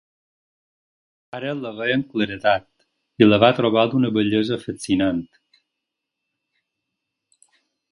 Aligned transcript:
Ara 1.39 1.51
la 1.59 1.73
veia 1.79 1.97
amb 1.97 2.07
claredat, 2.13 2.65
i 3.25 3.29
la 3.29 3.39
va 3.45 3.51
trobar 3.59 3.85
d'una 3.93 4.13
bellesa 4.17 4.59
fascinant. 4.65 5.23